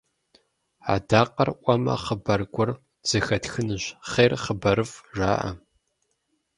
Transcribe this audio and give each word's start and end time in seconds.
Адакъэр 0.93 1.49
ӏуэмэ, 1.61 1.93
хъыбар 2.03 2.41
гуэр 2.53 2.71
зэхэтхынущ, 3.07 3.85
«хъер, 4.09 4.31
хъыбарыфӏ» 4.43 4.95
жаӏэ. 5.15 5.51